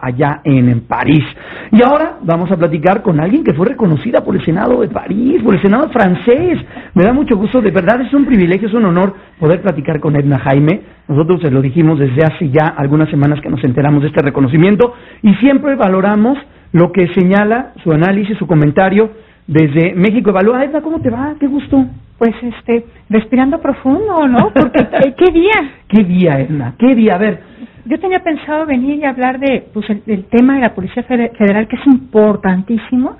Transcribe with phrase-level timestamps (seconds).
[0.00, 1.24] allá en, París.
[1.72, 5.42] Y ahora vamos a platicar con alguien que fue reconocida por el Senado de París,
[5.42, 6.58] por el Senado francés.
[6.94, 10.16] Me da mucho gusto, de verdad es un privilegio, es un honor poder platicar con
[10.16, 10.82] Edna Jaime.
[11.08, 14.94] Nosotros se lo dijimos desde hace ya algunas semanas que nos enteramos de este reconocimiento
[15.22, 16.38] y siempre valoramos
[16.72, 19.10] lo que señala su análisis, su comentario
[19.46, 20.64] desde México Evalúa.
[20.64, 21.34] Edna, ¿cómo te va?
[21.38, 21.84] Qué gusto.
[22.18, 24.52] Pues este, respirando profundo, ¿no?
[24.54, 25.72] Porque qué día.
[25.88, 26.74] ¿Qué día, Edna?
[26.78, 27.14] ¿Qué día?
[27.14, 27.40] A ver,
[27.84, 31.76] yo tenía pensado venir y hablar de pues el, tema de la Policía Federal que
[31.76, 33.16] es importantísimo,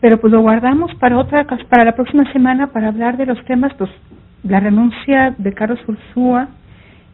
[0.00, 3.72] pero pues lo guardamos para otra para la próxima semana para hablar de los temas
[3.74, 3.90] pues
[4.42, 6.48] la renuncia de Carlos Ursúa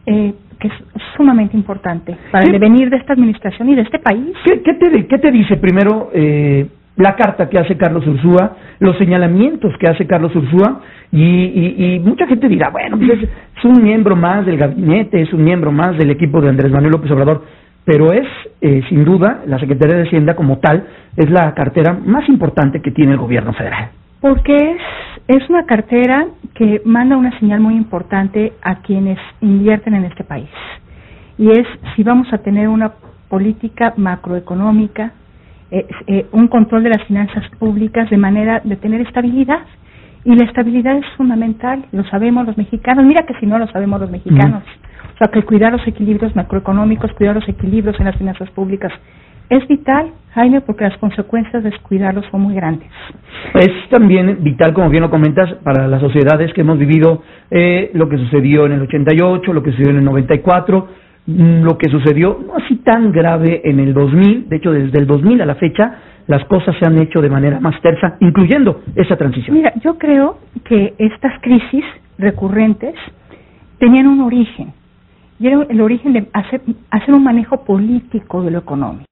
[0.05, 0.73] eh, que es
[1.15, 4.35] sumamente importante para el devenir de esta administración y de este país.
[4.43, 6.67] ¿Qué, qué, te, qué te dice primero eh,
[6.97, 12.49] la carta que hace Carlos Ursúa, los señalamientos que hace Carlos Ursúa, y, mucha gente
[12.49, 16.41] dirá, bueno, pues es, un miembro más del gabinete, es un miembro más del equipo
[16.41, 17.43] de Andrés Manuel López Obrador,
[17.85, 18.27] pero es,
[18.61, 22.91] eh, sin duda, la Secretaría de Hacienda como tal, es la cartera más importante que
[22.91, 23.89] tiene el gobierno federal.
[24.19, 24.81] Porque es,
[25.27, 30.49] es una cartera que manda una señal muy importante a quienes invierten en este país.
[31.37, 32.91] Y es si vamos a tener una
[33.29, 35.13] política macroeconómica
[35.71, 39.59] eh, un control de las finanzas públicas de manera de tener estabilidad.
[40.23, 44.01] Y la estabilidad es fundamental, lo sabemos los mexicanos, mira que si no lo sabemos
[44.01, 44.63] los mexicanos.
[45.15, 48.91] O sea, que cuidar los equilibrios macroeconómicos, cuidar los equilibrios en las finanzas públicas
[49.49, 52.89] es vital, Jaime, porque las consecuencias de descuidarlos son muy grandes.
[53.53, 58.09] Es también vital, como bien lo comentas, para las sociedades que hemos vivido eh, lo
[58.09, 62.39] que sucedió en el 88, lo que sucedió en el 94, Mm, lo que sucedió,
[62.45, 65.95] no así tan grave en el 2000, de hecho desde el 2000 a la fecha,
[66.25, 69.57] las cosas se han hecho de manera más tersa, incluyendo esa transición.
[69.57, 71.83] Mira, yo creo que estas crisis
[72.17, 72.95] recurrentes
[73.77, 74.73] tenían un origen,
[75.39, 76.61] y era el origen de hacer,
[76.91, 79.05] hacer un manejo político de lo económico.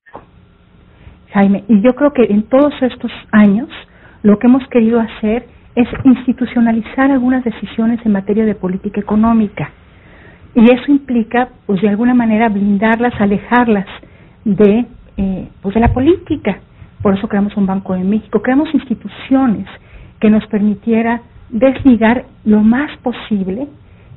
[1.33, 3.67] Jaime, y yo creo que en todos estos años
[4.23, 9.69] lo que hemos querido hacer es institucionalizar algunas decisiones en materia de política económica
[10.55, 13.85] y eso implica, pues de alguna manera, blindarlas, alejarlas
[14.45, 14.85] de,
[15.17, 16.59] eh, pues de la política.
[17.01, 19.67] Por eso creamos un Banco de México, creamos instituciones
[20.19, 23.67] que nos permitiera desligar lo más posible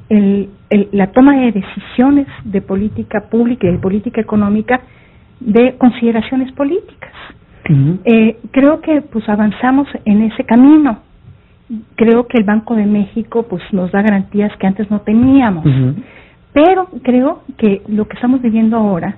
[0.09, 0.49] el,
[0.93, 4.81] la toma de decisiones de política pública y de política económica
[5.41, 7.13] de consideraciones políticas.
[8.05, 11.01] eh, creo que pues avanzamos en ese camino.
[11.97, 15.67] Creo que el Banco de México pues nos da garantías que antes no teníamos.
[16.53, 19.17] Pero creo que lo que estamos viviendo ahora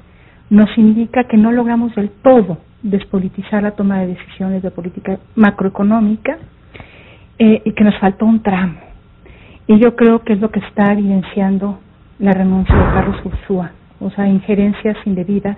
[0.50, 6.38] nos indica que no logramos del todo despolitizar la toma de decisiones de política macroeconómica
[7.38, 8.78] eh, y que nos faltó un tramo.
[9.66, 11.78] Y yo creo que es lo que está evidenciando
[12.18, 13.70] la renuncia de Carlos Ursúa,
[14.00, 15.56] o sea, injerencias indebidas,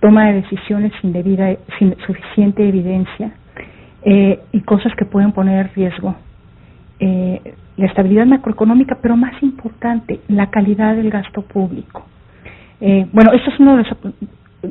[0.00, 3.32] toma de decisiones sin debida, sin suficiente evidencia
[4.02, 6.16] eh, y cosas que pueden poner en riesgo
[7.00, 12.04] eh, la estabilidad macroeconómica, pero más importante, la calidad del gasto público.
[12.80, 13.96] Eh, bueno, esto es uno de los,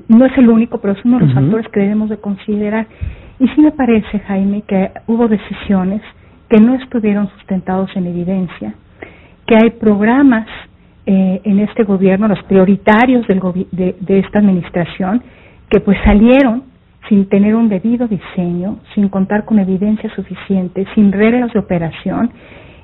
[0.10, 2.88] no es el único, pero es uno de los factores que debemos de considerar.
[3.40, 6.02] Y sí me parece, Jaime, que hubo decisiones
[6.50, 8.74] que no estuvieron sustentados en evidencia,
[9.46, 10.48] que hay programas
[11.06, 13.40] eh, en este gobierno, los prioritarios del
[13.72, 15.24] de, de esta administración,
[15.70, 16.64] que pues salieron
[17.10, 22.32] sin tener un debido diseño, sin contar con evidencia suficiente, sin reglas de operación,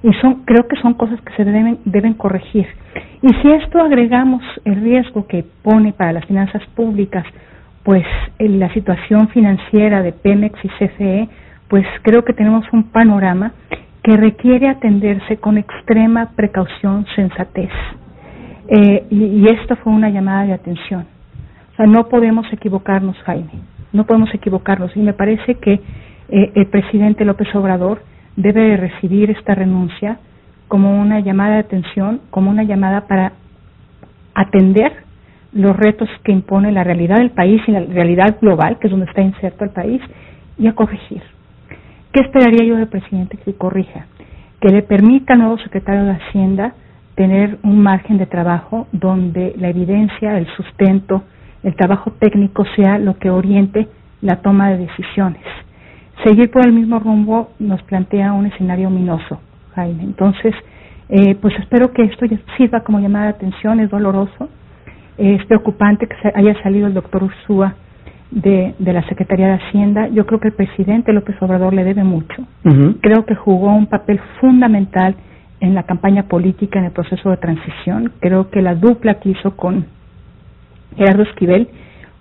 [0.01, 2.67] y son, creo que son cosas que se deben, deben corregir.
[3.22, 7.25] Y si esto agregamos el riesgo que pone para las finanzas públicas,
[7.83, 8.06] pues
[8.39, 11.29] la situación financiera de Pemex y CFE,
[11.69, 13.53] pues creo que tenemos un panorama
[14.03, 17.72] que requiere atenderse con extrema precaución, sensatez.
[18.67, 21.06] Eh, y, y esto fue una llamada de atención.
[21.73, 25.74] O sea, no podemos equivocarnos, Jaime no podemos equivocarnos y me parece que
[26.30, 28.02] eh, el presidente López Obrador
[28.36, 30.20] debe recibir esta renuncia
[30.68, 33.34] como una llamada de atención, como una llamada para
[34.34, 35.04] atender
[35.54, 39.06] los retos que impone la realidad del país y la realidad global, que es donde
[39.06, 40.01] está inserto el país,
[40.57, 41.22] y a corregir.
[42.12, 44.07] ¿Qué esperaría yo del presidente que corrija?
[44.60, 46.74] Que le permita al nuevo secretario de Hacienda
[47.16, 51.24] tener un margen de trabajo donde la evidencia, el sustento,
[51.63, 53.88] el trabajo técnico sea lo que oriente
[54.21, 55.42] la toma de decisiones.
[56.24, 59.39] Seguir por el mismo rumbo nos plantea un escenario ominoso,
[59.75, 60.04] Jaime.
[60.04, 60.54] Entonces,
[61.10, 62.25] eh, pues espero que esto
[62.57, 64.50] sirva como llamada de atención, es doloroso,
[65.18, 67.75] es preocupante que haya salido el doctor Ursúa
[68.31, 70.07] de, de, la Secretaría de Hacienda.
[70.07, 72.48] Yo creo que el presidente López Obrador le debe mucho.
[73.01, 75.15] Creo que jugó un papel fundamental
[75.60, 78.12] en la campaña política, en el proceso de transición.
[78.19, 79.86] Creo que la dupla que hizo con
[80.95, 81.68] Gerardo Esquivel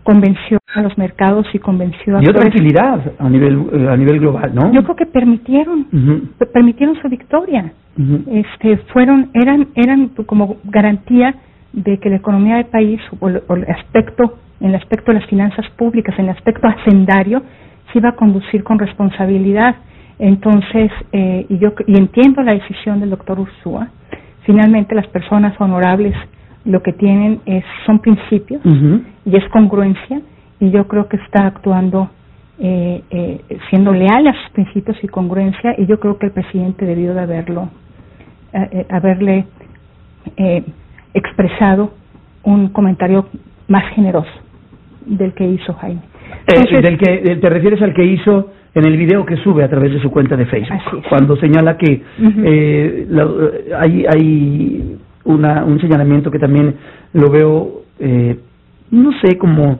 [0.02, 4.18] convenció a los mercados y convenció a y otra tranquilidad a nivel eh, a nivel
[4.18, 5.86] global no yo creo que permitieron
[6.52, 7.72] permitieron su victoria.
[8.26, 11.34] Este fueron eran eran como garantía
[11.72, 15.68] de que la economía del país o el, aspecto en el aspecto de las finanzas
[15.76, 17.42] públicas en el aspecto hacendario
[17.92, 19.76] se iba a conducir con responsabilidad.
[20.18, 23.88] Entonces eh, y yo y entiendo la decisión del doctor Ursúa
[24.44, 26.14] finalmente las personas honorables
[26.64, 28.62] lo que tienen es son principios
[29.24, 30.20] y es congruencia
[30.60, 32.10] y yo creo que está actuando
[32.58, 36.84] eh, eh, siendo leal a sus principios y congruencia y yo creo que el presidente
[36.84, 37.68] debió de haberlo
[38.52, 39.46] eh, haberle
[41.14, 41.92] expresado
[42.44, 43.26] un comentario
[43.66, 44.30] más generoso
[45.06, 46.02] del que hizo Jaime.
[46.46, 50.00] del que te refieres al que hizo en el video que sube a través de
[50.00, 52.02] su cuenta de Facebook, cuando señala que
[53.76, 56.74] hay, hay una, un señalamiento que también
[57.12, 58.38] lo veo, eh,
[58.90, 59.78] no sé, como,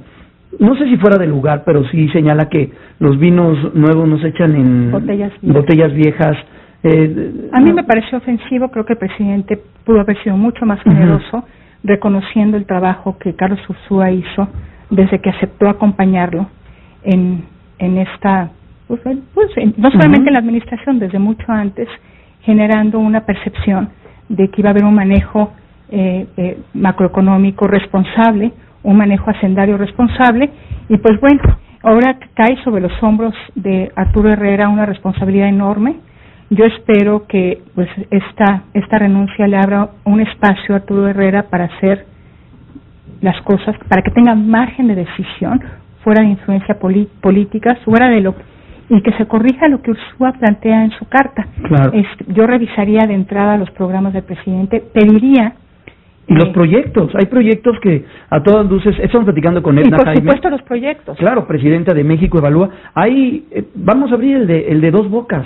[0.59, 4.55] no sé si fuera de lugar, pero sí señala que los vinos nuevos nos echan
[4.55, 4.91] en
[5.43, 6.37] botellas viejas.
[6.85, 10.81] Eh, a mí me pareció ofensivo, creo que el presidente pudo haber sido mucho más
[10.83, 11.45] generoso,
[11.85, 14.49] reconociendo el trabajo que Carlos Ursúa hizo
[14.91, 16.49] desde que aceptó acompañarlo
[17.03, 17.45] en,
[17.79, 18.51] en esta,
[18.87, 19.01] pues,
[19.35, 21.89] pues no solamente en la administración, desde mucho antes,
[22.43, 23.89] generando una percepción
[24.33, 25.53] de que iba a haber un manejo
[25.91, 28.53] eh, eh, macroeconómico responsable,
[28.83, 30.51] un manejo hacendario responsable,
[30.89, 31.41] y pues bueno,
[31.83, 35.97] ahora cae sobre los hombros de Arturo Herrera una responsabilidad enorme.
[36.49, 41.65] Yo espero que pues esta, esta renuncia le abra un espacio a Arturo Herrera para
[41.65, 42.07] hacer
[43.21, 45.63] las cosas, para que tenga margen de decisión
[46.03, 46.79] fuera de influencia
[47.21, 48.35] política, fuera de lo
[48.93, 51.47] y que se corrija lo que Ursúa plantea en su carta.
[52.29, 55.55] yo revisaría de entrada los programas del presidente, pediría
[56.29, 60.15] y los proyectos, hay proyectos que a todas luces, estamos platicando con Edna Y por
[60.15, 61.19] supuesto los proyectos.
[61.19, 62.71] Claro, presidenta de México evalúa.
[62.95, 65.45] Hay, eh, vamos a abrir el de, el de dos bocas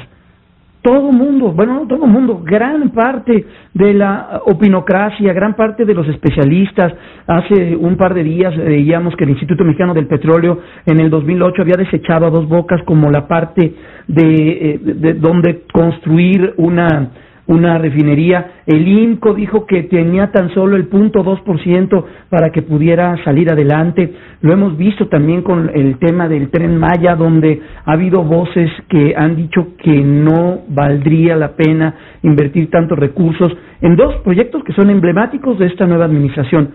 [0.82, 3.44] todo mundo, bueno, no todo mundo, gran parte
[3.74, 6.92] de la opinocracia, gran parte de los especialistas,
[7.26, 11.62] hace un par de días veíamos que el Instituto Mexicano del Petróleo en el 2008
[11.62, 13.74] había desechado a dos bocas como la parte
[14.06, 17.10] de, eh, de donde construir una
[17.46, 18.62] una refinería.
[18.66, 23.16] El INCO dijo que tenía tan solo el punto dos por ciento para que pudiera
[23.24, 24.12] salir adelante.
[24.42, 29.14] Lo hemos visto también con el tema del tren Maya, donde ha habido voces que
[29.16, 34.90] han dicho que no valdría la pena invertir tantos recursos en dos proyectos que son
[34.90, 36.70] emblemáticos de esta nueva administración.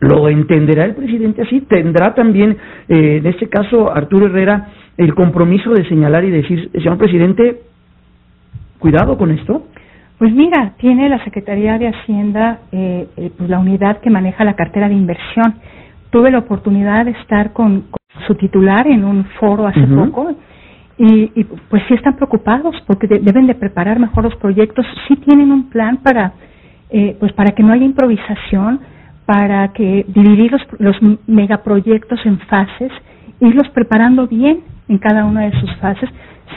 [0.00, 1.62] ¿Lo entenderá el presidente así?
[1.62, 2.56] ¿Tendrá también,
[2.88, 4.68] eh, en este caso, Arturo Herrera,
[4.98, 7.60] el compromiso de señalar y decir, señor presidente,
[8.78, 9.62] cuidado con esto?
[10.18, 14.54] Pues mira, tiene la Secretaría de Hacienda eh, eh, pues la unidad que maneja la
[14.54, 15.56] cartera de inversión.
[16.10, 17.86] Tuve la oportunidad de estar con,
[18.26, 20.36] su titular en un foro hace poco
[20.96, 24.86] y, y, pues sí están preocupados porque deben de preparar mejor los proyectos.
[25.08, 26.32] Sí tienen un plan para
[26.90, 28.80] eh, pues para que no haya improvisación,
[29.26, 30.96] para que dividir los, los
[31.26, 32.92] megaproyectos en fases,
[33.40, 36.08] irlos preparando bien en cada una de sus fases.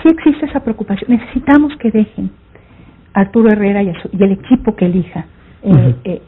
[0.03, 1.09] Sí existe esa preocupación.
[1.09, 2.29] Necesitamos que dejen
[3.17, 5.25] Arturo Herrera y, el equipo que elija
[5.63, 6.21] eh, eh,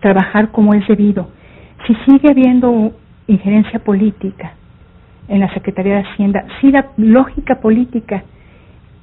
[0.00, 1.28] trabajar como es debido.
[1.86, 2.92] Si sigue habiendo
[3.28, 4.54] injerencia política
[5.28, 8.24] en la Secretaría de Hacienda, si la lógica política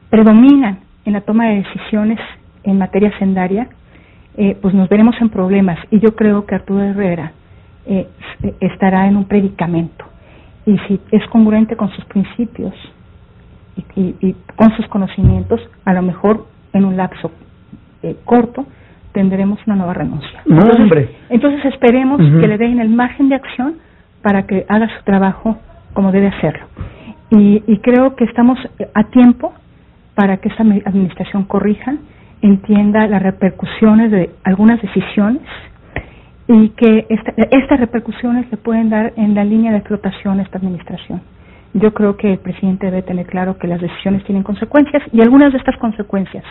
[0.10, 2.20] predomina en la toma de decisiones
[2.64, 3.70] en materia hacendaria,
[4.36, 5.80] eh, pues nos veremos en problemas.
[5.92, 7.32] Y yo creo que Arturo Herrera
[8.60, 10.06] estará en un predicamento.
[10.66, 12.74] Y si es congruente con sus principios
[13.96, 17.32] y con sus conocimientos, a lo mejor en un lapso
[18.04, 18.66] eh, corto
[19.12, 20.42] tendremos una nueva renuncia.
[20.46, 21.10] No, entonces, hombre.
[21.30, 23.76] Entonces esperemos que le den el margen de acción
[24.22, 25.58] para que haga su trabajo
[25.94, 26.66] como debe hacerlo.
[27.32, 28.58] Y, y creo que estamos
[28.94, 29.54] a tiempo
[30.20, 31.96] para que esta administración corrija,
[32.42, 35.42] entienda las repercusiones de algunas decisiones
[36.48, 41.22] y que estas repercusiones le pueden dar en la línea de flotación a esta administración.
[41.74, 45.52] Yo creo que el presidente debe tener claro que las decisiones tienen consecuencias y algunas
[45.52, 46.44] de estas consecuencias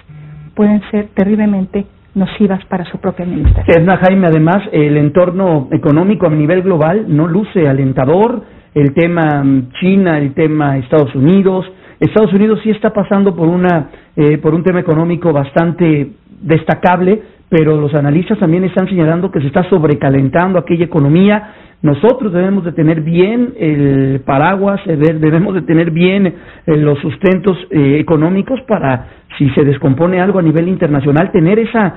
[0.54, 3.82] pueden ser terriblemente nocivas para su propia administración.
[3.82, 8.42] Edna Jaime, además, el entorno económico a nivel global no luce alentador.
[8.74, 11.66] El tema mm, China, el tema Estados Unidos.
[12.00, 17.80] Estados Unidos sí está pasando por una eh, por un tema económico bastante destacable, pero
[17.80, 21.54] los analistas también están señalando que se está sobrecalentando aquella economía.
[21.80, 27.98] Nosotros debemos de tener bien el paraguas, debemos de tener bien eh, los sustentos eh,
[28.00, 29.06] económicos para,
[29.38, 31.94] si se descompone algo a nivel internacional, tener esa,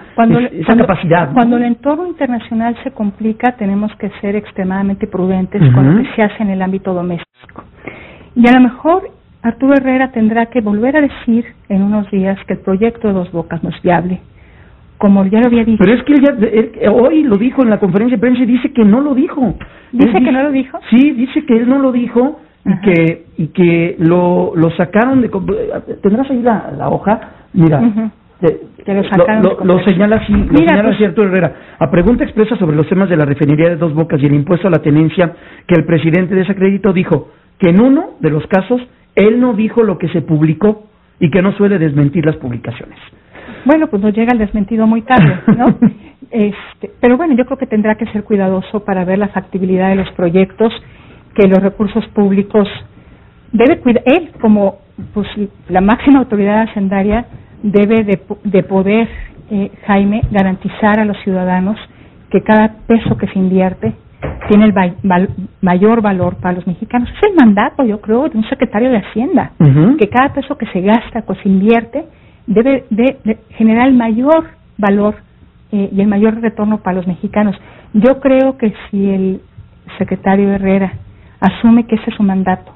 [0.52, 1.34] esa capacidad.
[1.34, 6.22] Cuando el entorno internacional se complica, tenemos que ser extremadamente prudentes con lo que se
[6.22, 7.64] hace en el ámbito doméstico.
[8.36, 9.10] Y a lo mejor
[9.42, 13.32] Arturo Herrera tendrá que volver a decir en unos días que el proyecto de Dos
[13.32, 14.22] Bocas no es viable
[15.02, 15.80] como ya lo había dicho.
[15.84, 18.72] Pero es que él ya, hoy lo dijo en la conferencia de prensa y dice
[18.72, 19.56] que no lo dijo.
[19.92, 20.80] ¿Dice que no lo dijo?
[20.92, 25.30] Sí, dice que él no lo dijo y que y que lo, lo sacaron de...
[26.04, 27.20] ¿Tendrás ahí la, la hoja?
[27.54, 27.82] Mira.
[29.42, 31.52] lo, lo, señala así, lo señala pues, cierto Herrera.
[31.80, 34.68] A pregunta expresa sobre los temas de la refinería de Dos Bocas y el impuesto
[34.68, 35.34] a la tenencia
[35.68, 38.80] que el presidente desacreditó, dijo que en uno de los casos
[39.16, 40.84] él no dijo lo que se publicó
[41.20, 43.00] y que no suele desmentir las publicaciones.
[43.66, 45.76] Bueno, pues nos llega el desmentido muy tarde, ¿no?
[46.32, 49.96] este, pero bueno, yo creo que tendrá que ser cuidadoso para ver la factibilidad de
[49.96, 50.74] los proyectos,
[51.36, 52.68] que los recursos públicos
[53.52, 54.80] debe cuidar, él como
[55.14, 55.28] pues
[55.70, 57.26] la máxima autoridad hacendaria
[57.64, 59.08] debe de, de poder,
[59.50, 61.78] eh, Jaime, garantizar a los ciudadanos
[62.30, 63.94] que cada peso que se invierte
[64.48, 64.74] tiene el
[65.62, 67.10] mayor valor para los mexicanos.
[67.10, 69.52] Es el mandato, yo creo, de un secretario de Hacienda,
[69.98, 72.06] que cada peso que se gasta, pues se invierte,
[72.48, 75.16] debe de, generar el mayor valor
[75.72, 77.56] eh, y el mayor retorno para los mexicanos.
[77.94, 79.42] Yo creo que si el
[79.98, 80.94] secretario Herrera
[81.40, 82.72] asume que ese es su mandato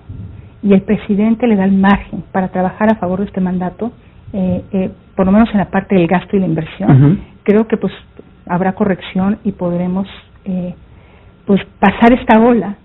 [0.61, 3.91] y el presidente le da el margen para trabajar a favor de este mandato,
[4.33, 7.77] eh, eh, por lo menos en la parte del gasto y la inversión, creo que
[7.77, 7.93] pues
[8.47, 10.07] habrá corrección y podremos
[11.45, 12.75] pues pasar esta ola,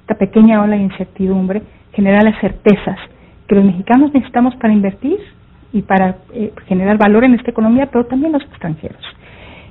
[0.00, 1.62] esta pequeña ola de incertidumbre,
[1.92, 2.98] generar las certezas
[3.46, 5.18] que los mexicanos necesitamos para invertir
[5.72, 9.02] y para eh, generar valor en esta economía, pero también los extranjeros.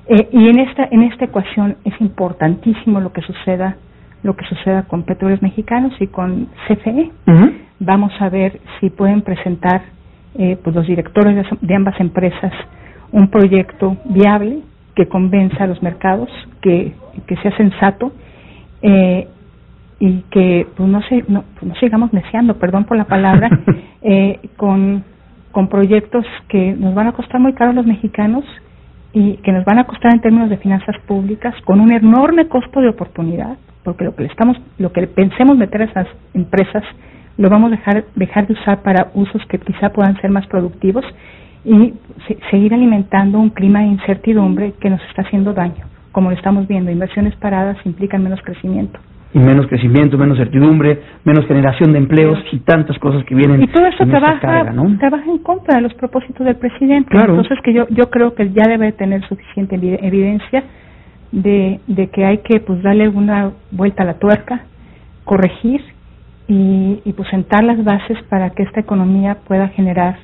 [0.08, 3.78] Eh, y en esta en esta ecuación es importantísimo lo que suceda
[4.26, 7.12] lo que suceda con petróleos mexicanos y con CFE.
[7.80, 9.84] Vamos a ver si pueden presentar
[10.38, 12.52] eh, pues los directores de, ambas empresas
[13.12, 14.60] un proyecto viable
[14.96, 16.30] que convenza a los mercados,
[16.62, 16.94] que,
[17.28, 18.12] que sea sensato
[18.82, 19.28] eh,
[20.00, 23.50] y que pues no, se, no, pues no sigamos neciando, perdón por la palabra,
[24.02, 25.04] eh, con
[25.56, 28.44] con proyectos que nos van a costar muy caro a los mexicanos
[29.14, 32.82] y que nos van a costar en términos de finanzas públicas con un enorme costo
[32.82, 36.84] de oportunidad, porque lo que le estamos, lo que pensemos meter a esas empresas
[37.38, 41.06] lo vamos a dejar, dejar de usar para usos que quizá puedan ser más productivos
[41.64, 41.94] y
[42.52, 45.86] seguir alimentando un clima de incertidumbre que nos está haciendo daño.
[46.12, 49.00] Como lo estamos viendo, inversiones paradas implican menos crecimiento
[49.36, 53.62] y menos crecimiento, menos certidumbre, menos generación de empleos y tantas cosas que vienen.
[53.64, 57.10] Y todo eso trabaja, trabaja en contra de los propósitos del presidente.
[57.14, 60.64] Entonces que yo yo creo que ya debe tener suficiente evidencia
[61.34, 64.62] de, de que hay que pues darle una vuelta a la tuerca,
[65.26, 65.82] corregir
[66.48, 70.16] y, y pues sentar las bases para que esta economía pueda generar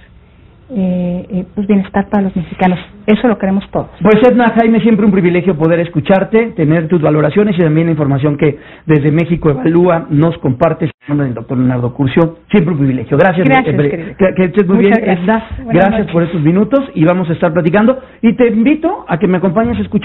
[0.73, 2.79] eh, eh, pues bienestar para los mexicanos.
[3.05, 3.89] Eso lo queremos todos.
[4.01, 8.37] Pues Edna Jaime, siempre un privilegio poder escucharte, tener tus valoraciones y también la información
[8.37, 10.91] que desde México Evalúa nos compartes.
[11.07, 13.17] El doctor Leonardo Curcio, siempre un privilegio.
[13.17, 13.45] Gracias.
[13.47, 17.99] Gracias, que, estés muy bien, gracias por estos minutos y vamos a estar platicando.
[18.21, 20.01] Y te invito a que me acompañes a escuchar